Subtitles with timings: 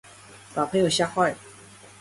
[0.55, 1.37] 把朋友嚇壞了